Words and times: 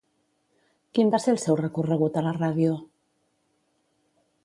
Quin 0.97 1.11
va 1.17 1.19
ser 1.27 1.35
el 1.35 1.39
seu 1.45 1.59
recorregut 1.61 2.19
a 2.19 2.25
la 2.31 2.35
ràdio? 2.41 2.75